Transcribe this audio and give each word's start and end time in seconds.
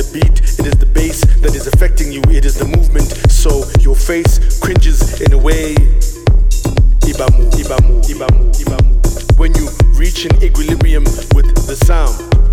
the 0.00 0.20
beat, 0.20 0.40
it 0.58 0.66
is 0.66 0.78
the 0.78 0.86
bass 0.86 1.20
that 1.42 1.54
is 1.54 1.66
affecting 1.66 2.10
you, 2.10 2.22
it 2.28 2.44
is 2.44 2.54
the 2.54 2.64
movement, 2.64 3.08
so 3.30 3.64
your 3.80 3.94
face 3.94 4.58
cringes 4.60 5.20
in 5.20 5.32
a 5.32 5.38
way. 5.38 5.74
Ibamu, 7.04 7.50
Ibamu, 7.52 8.00
Ibamu, 8.08 8.52
Ibamu. 8.64 9.38
When 9.38 9.54
you 9.54 9.68
reach 9.98 10.24
an 10.24 10.42
equilibrium 10.42 11.04
with 11.34 11.54
the 11.66 11.76
sound. 11.84 12.49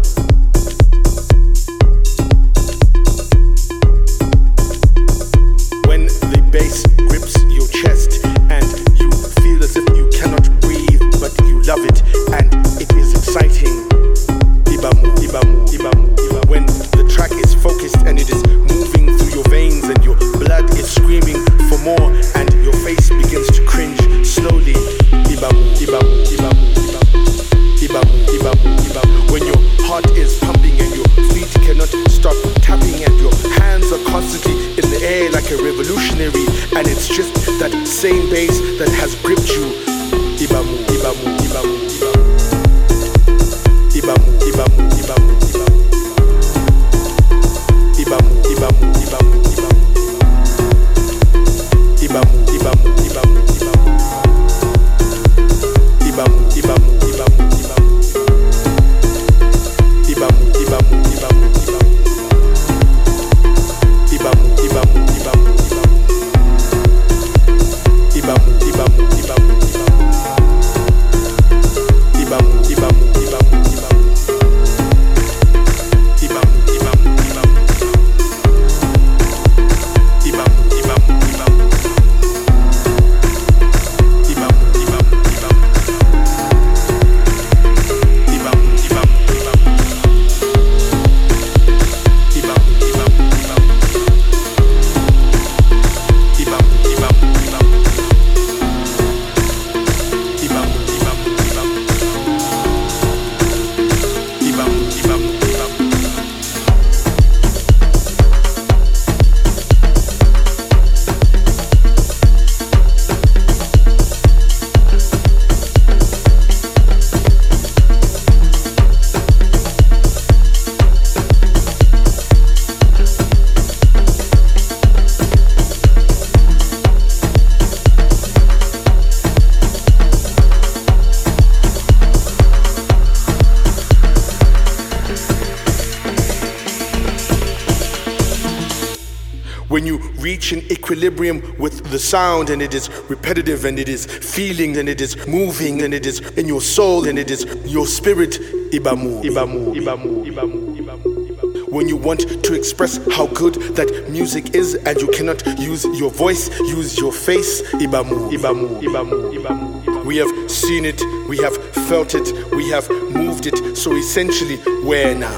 Equilibrium 140.88 141.42
with 141.60 141.84
the 141.92 142.00
sound 142.00 142.50
and 142.50 142.62
it 142.62 142.74
is 142.74 142.90
repetitive 143.10 143.66
and 143.66 143.78
it 143.78 143.90
is 143.90 144.06
feeling 144.06 144.78
and 144.78 144.88
it 144.88 145.02
is 145.02 145.28
moving 145.28 145.82
and 145.82 145.94
it 145.94 146.06
is 146.06 146.22
in 146.38 146.48
your 146.48 146.62
soul 146.62 147.10
and 147.10 147.20
it 147.20 147.30
is 147.30 147.44
your 147.66 147.86
spirit 147.86 148.40
ibamu. 148.72 149.22
Ibamu 149.22 149.76
ibamu 149.76 150.26
ibamu 150.26 150.78
ibamu 150.78 151.68
when 151.70 151.90
you 151.90 151.98
want 151.98 152.22
to 152.42 152.54
express 152.54 153.00
how 153.12 153.28
good 153.28 153.56
that 153.76 154.10
music 154.10 154.56
is 154.56 154.76
and 154.76 154.98
you 155.02 155.08
cannot 155.10 155.46
use 155.60 155.84
your 156.00 156.10
voice 156.10 156.48
use 156.62 156.98
your 156.98 157.12
face 157.12 157.62
ibamu. 157.74 158.32
Ibamu 158.32 158.82
ibamu 158.82 159.34
ibamu. 159.34 160.06
We 160.06 160.16
have 160.18 160.50
seen 160.50 160.86
it 160.86 161.04
we 161.28 161.36
have 161.40 161.58
felt 161.90 162.16
it 162.16 162.32
we 162.56 162.70
have 162.70 162.90
moved 163.12 163.46
it 163.46 163.76
so 163.76 163.94
essentially 163.94 164.56
where 164.86 165.14
now? 165.14 165.38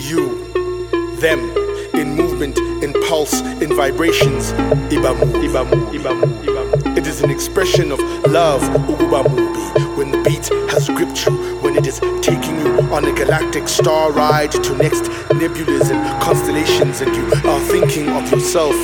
You 0.00 0.44
them. 1.20 1.55
in 1.55 1.55
movement, 1.55 1.55
in 1.55 1.55
pulse, 3.26 3.40
in 3.62 3.74
vibrations. 3.74 4.52
Ibamu, 4.92 5.26
ibamu, 5.44 5.92
ibamu, 5.92 6.26
ibamu. 6.44 6.96
It 6.96 7.06
is 7.06 7.22
an 7.22 7.30
expression 7.30 7.92
of 7.92 8.00
love, 8.26 8.62
ugubamubi, 8.62 9.96
when 9.96 10.10
the 10.10 10.22
beat 10.22 10.48
has 10.70 10.88
gripped 10.88 11.26
you, 11.26 11.32
when 11.60 11.76
it 11.76 11.86
is 11.86 12.00
taking 12.20 12.58
you 12.60 12.80
on 12.92 13.04
a 13.04 13.12
galactic 13.12 13.68
star 13.68 14.12
ride 14.12 14.52
to 14.52 14.76
next 14.76 15.04
nebulas 15.40 15.90
and 15.90 16.22
constellations, 16.22 17.00
and 17.00 17.14
you 17.14 17.50
are 17.50 17.60
thinking 17.60 18.08
of 18.10 18.30
yourself. 18.30 18.74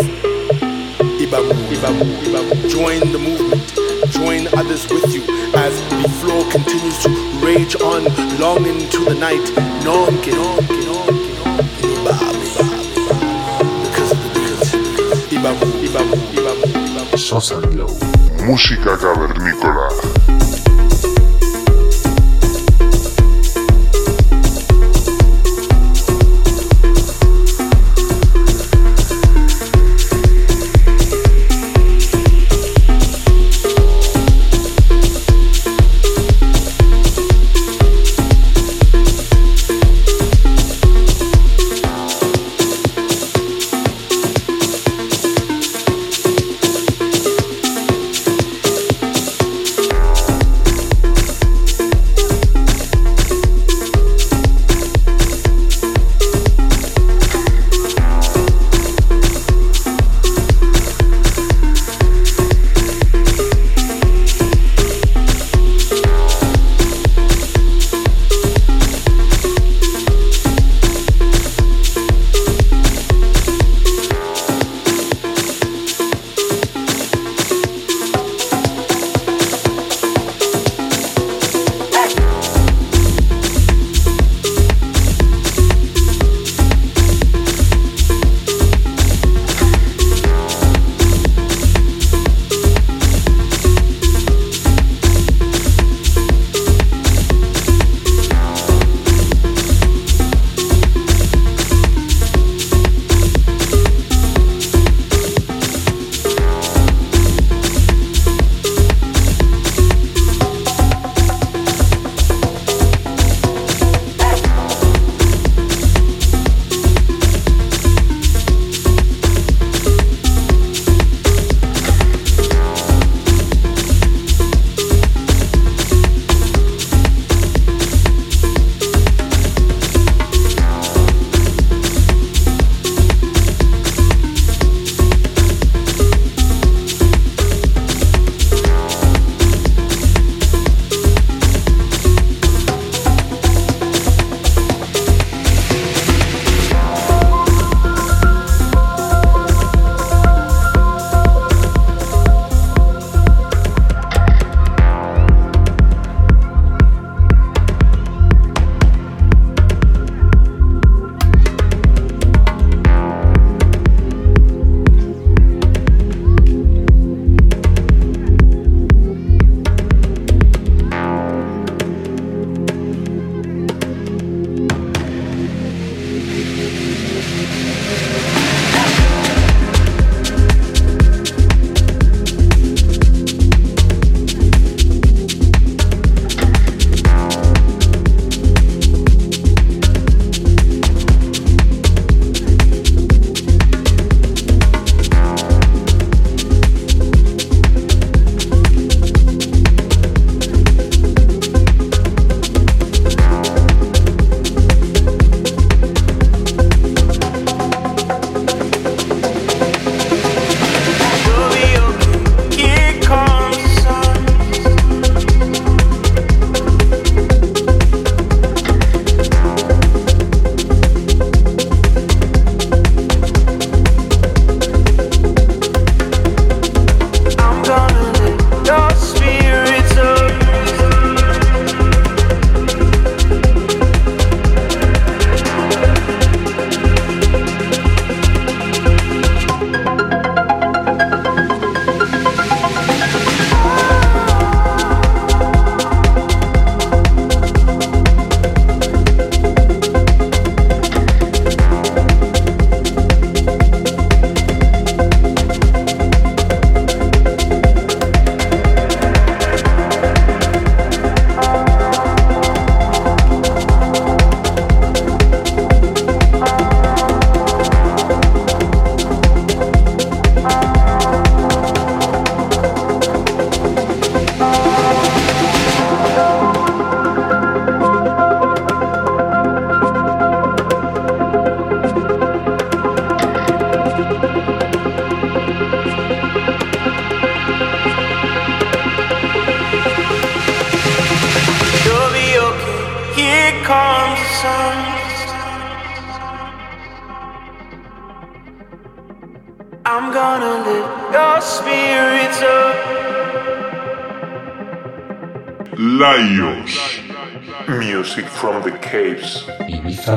Ibamu, 1.23 1.55
ibamu, 1.77 2.05
ibamu. 2.27 2.71
Join 2.71 3.01
the 3.13 3.19
movement, 3.19 3.67
join 4.13 4.49
others 4.59 4.89
with 4.89 5.15
you 5.15 5.23
as 5.55 5.75
the 6.03 6.09
flow 6.21 6.49
continues 6.51 6.99
to 7.03 7.11
rage 7.45 7.77
on 7.77 8.05
long 8.39 8.67
into 8.67 9.05
the 9.05 9.15
night. 9.15 9.47
Nonke, 9.85 10.33
nonke, 10.33 10.82
Música 18.45 18.99
cavernícola. 18.99 20.42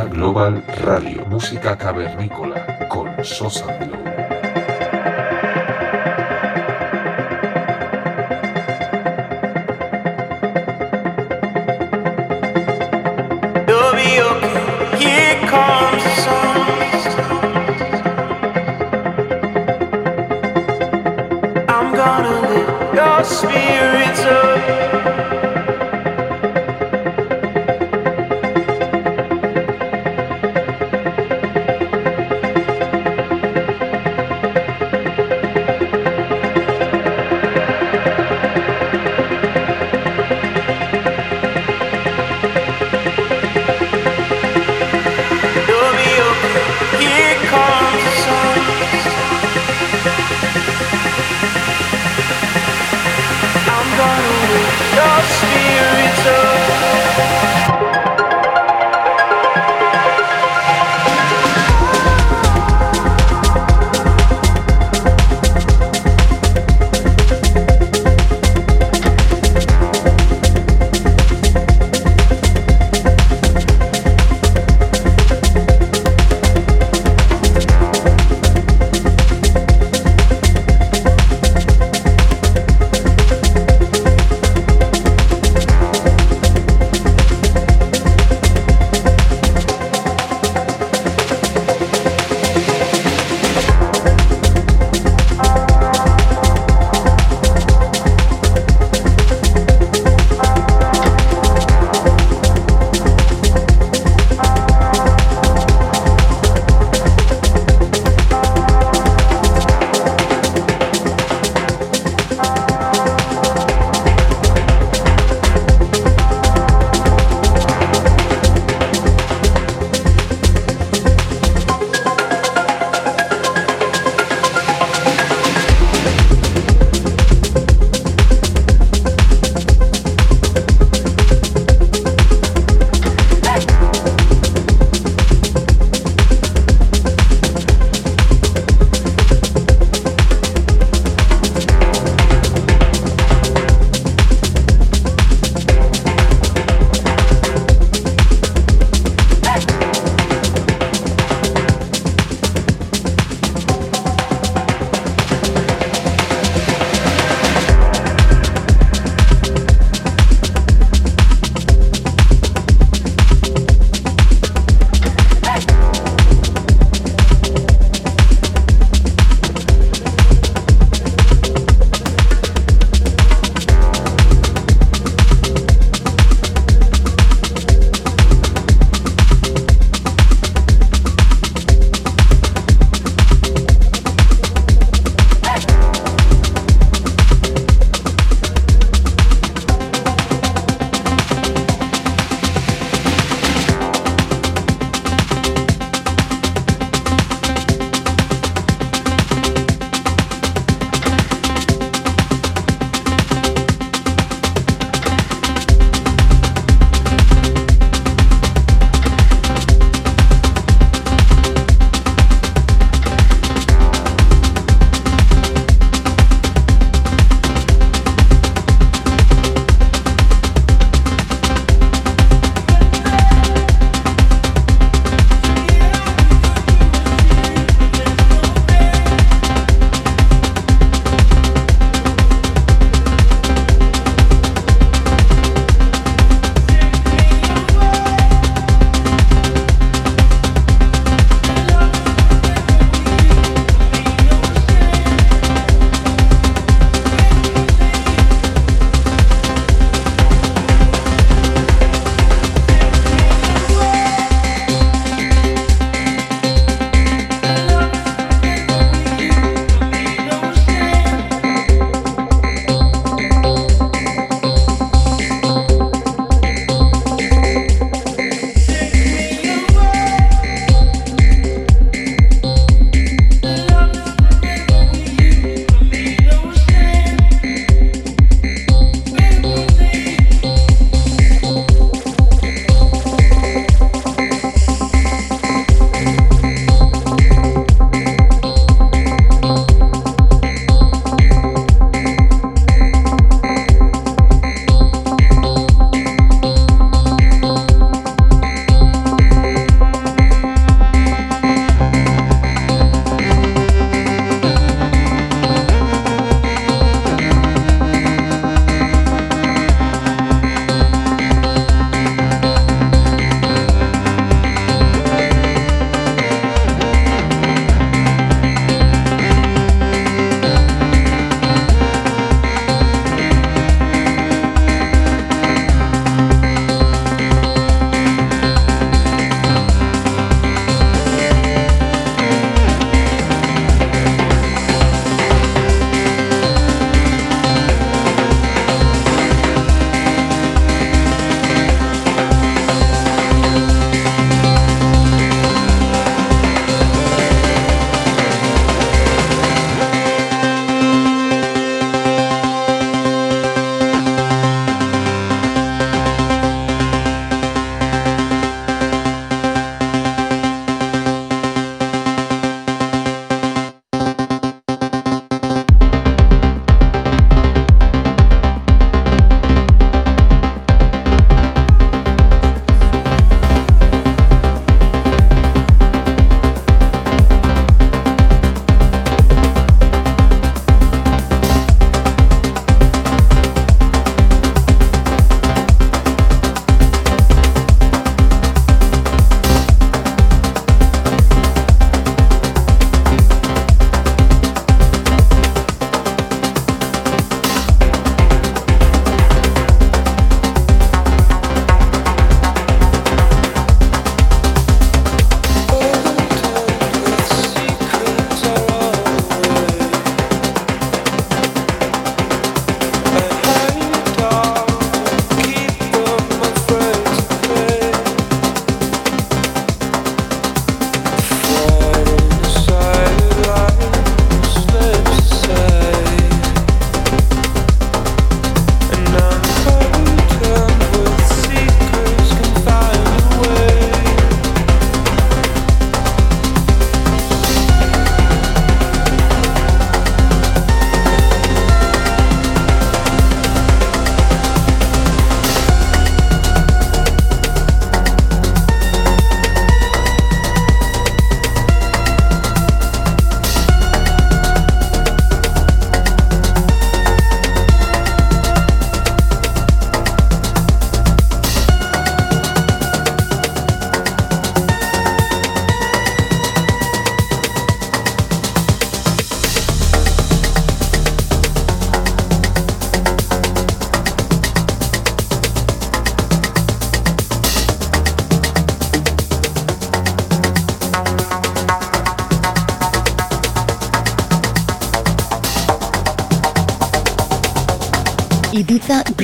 Global 0.09 0.63
Radio, 0.85 1.25
música 1.25 1.77
cavernícola 1.77 2.87
con 2.87 3.11
Sosa. 3.25 4.14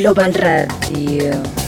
Global 0.01 0.33
Radio. 0.33 1.60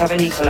Musica 0.00 0.49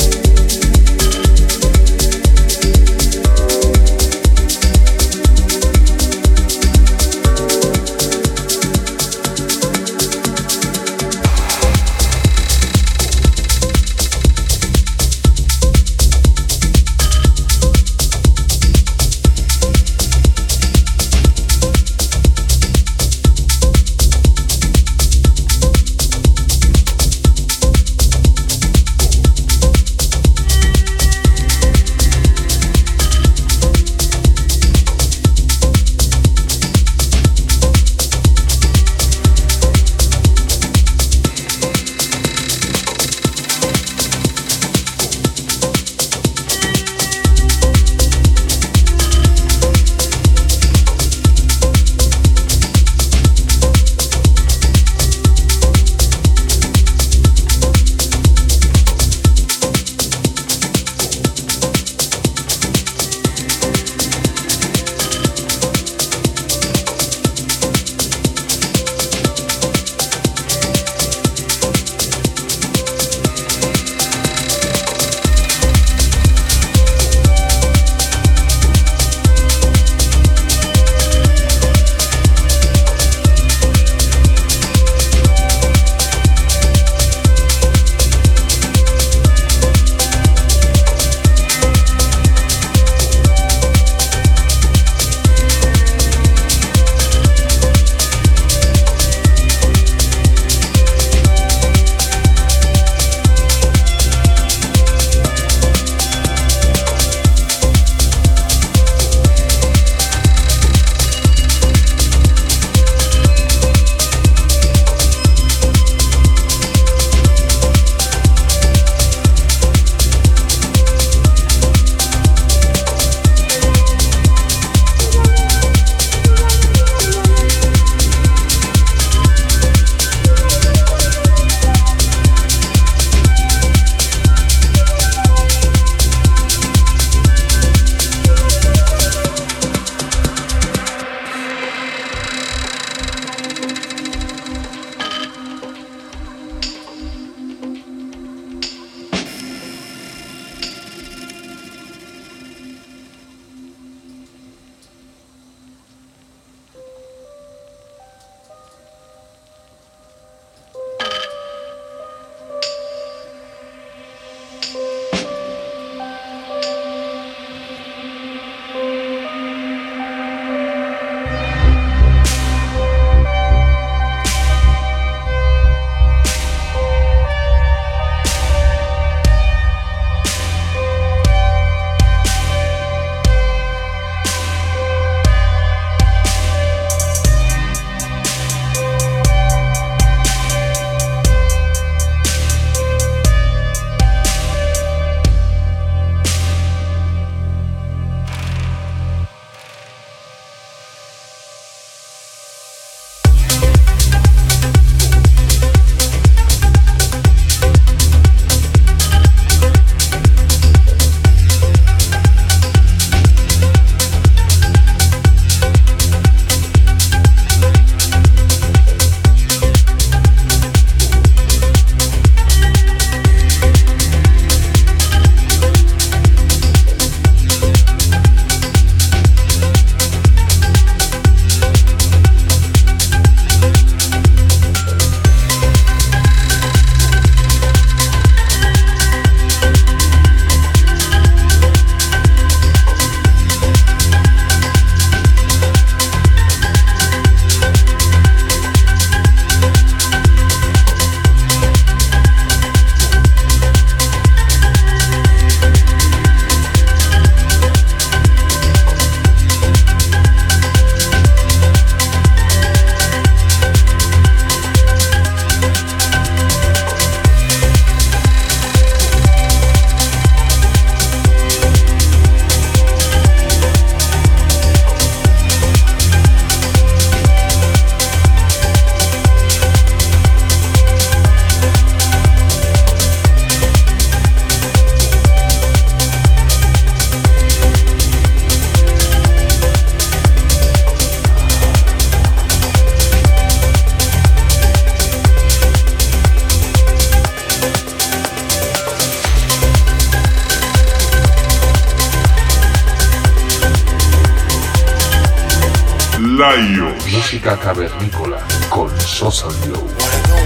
Música 307.31 307.57
cavernícola 307.57 308.45
con 308.69 308.89
Sosa 308.99 309.47
Glow. 309.63 310.40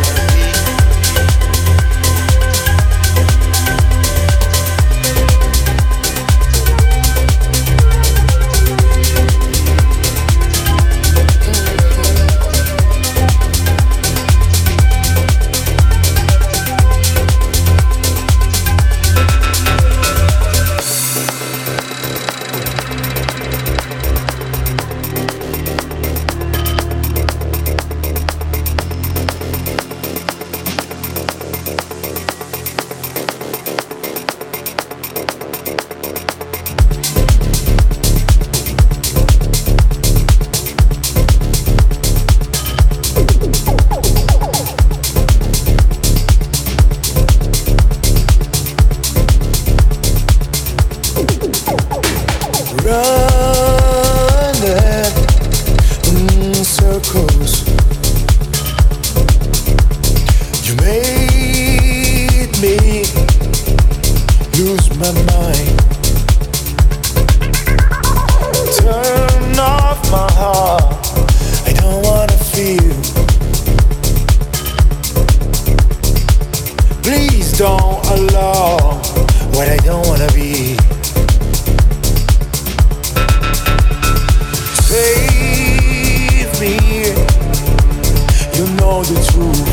know 88.85 89.03
the 89.03 89.17
truth. 89.31 89.65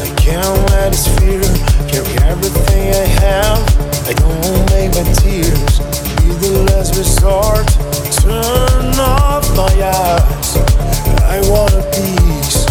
I 0.00 0.08
can't 0.16 0.58
let 0.70 0.90
this 0.92 1.06
fear 1.18 1.42
carry 1.90 2.14
everything 2.30 2.84
I 2.92 3.06
have. 3.24 3.60
I 4.08 4.12
don't 4.14 4.64
make 4.72 4.90
my 4.96 5.04
tears 5.20 5.74
be 6.16 6.28
the 6.42 6.64
last 6.68 6.96
resort. 6.96 7.66
Turn 8.22 8.98
off 8.98 9.44
my 9.54 9.72
eyes. 9.82 10.56
I 11.34 11.40
want 11.50 11.74
a 11.74 11.82
peace. 11.92 12.63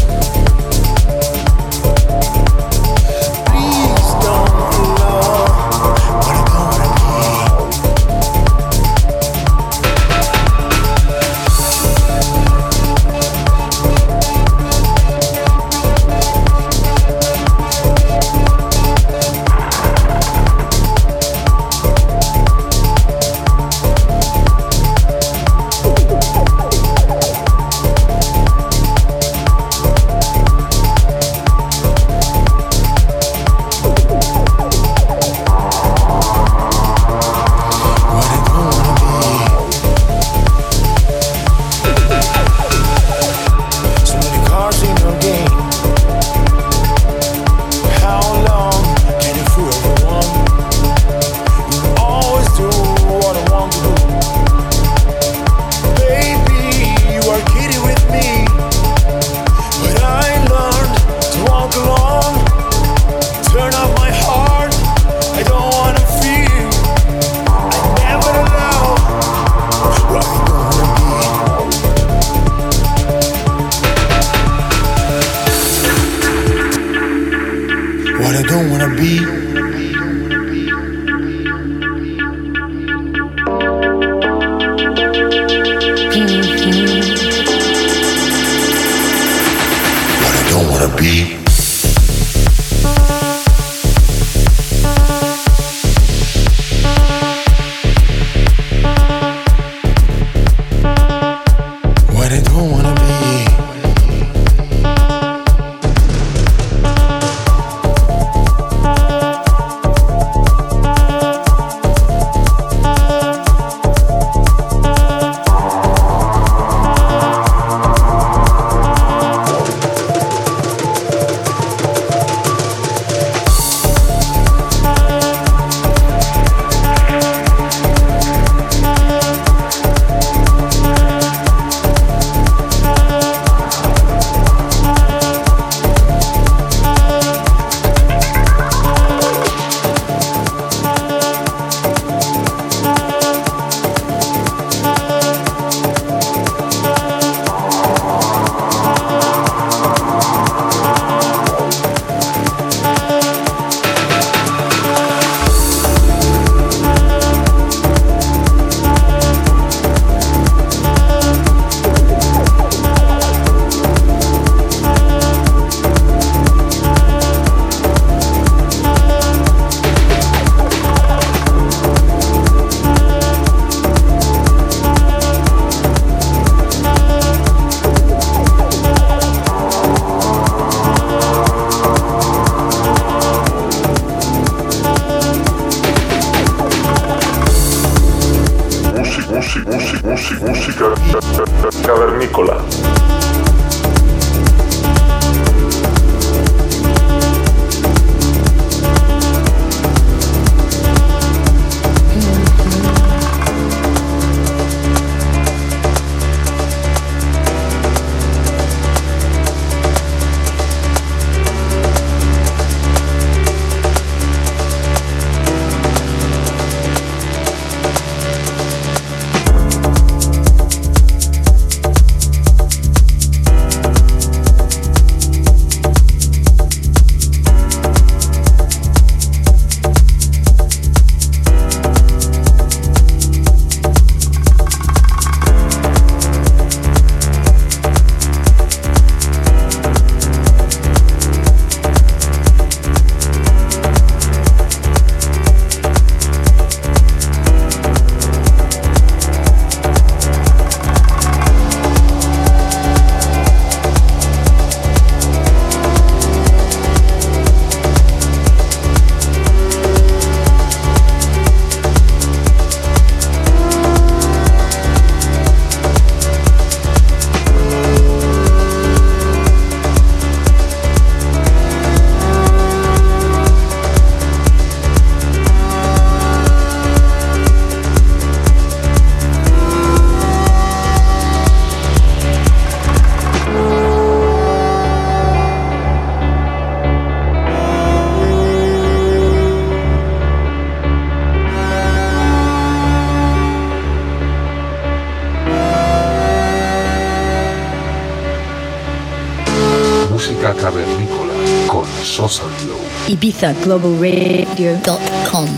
IbizaGlobalRadio.com 303.43 305.03
cavernícola. 305.25 305.53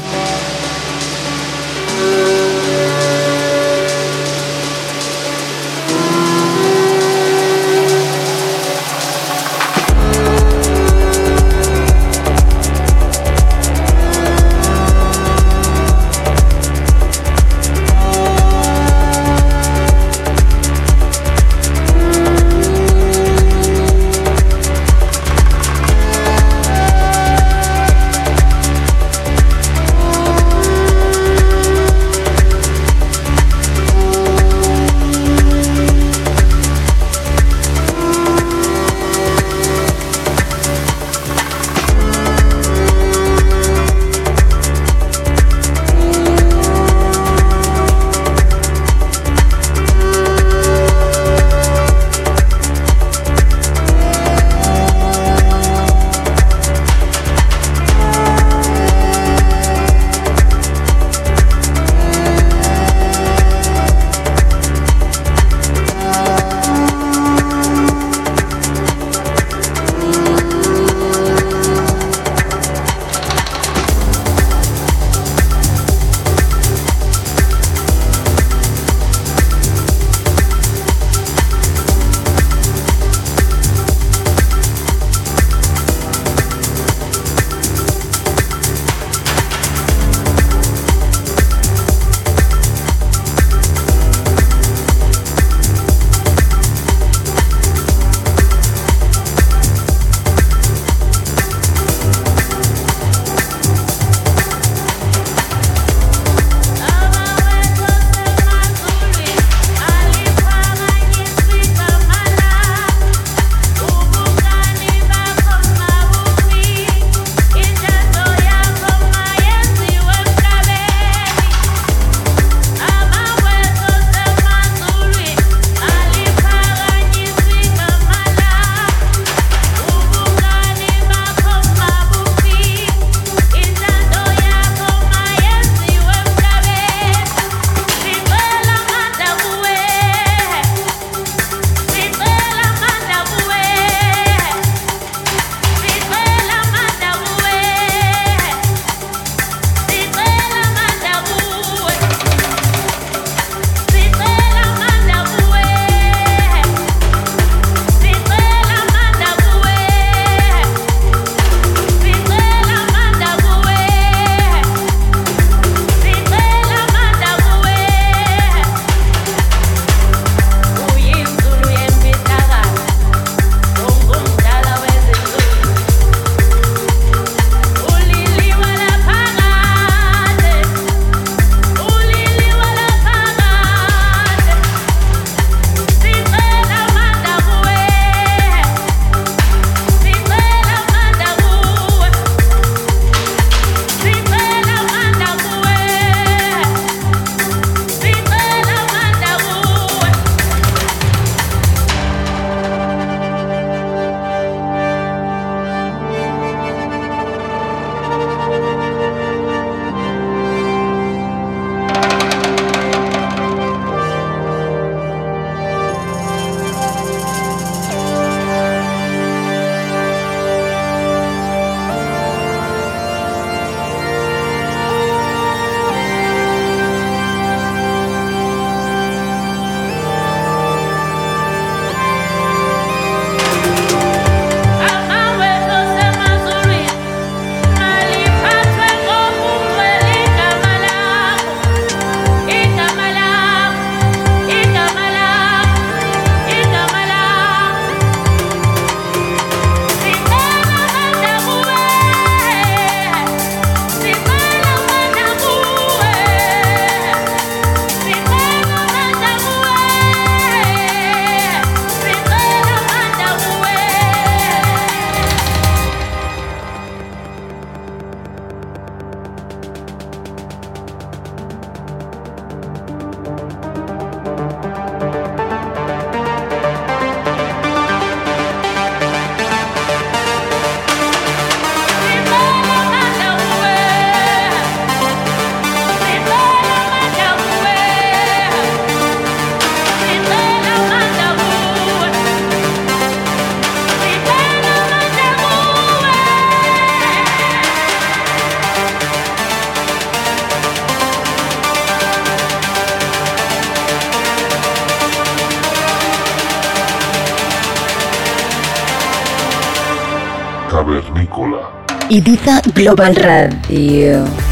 Global 312.76 313.16
Radio. 313.16 314.45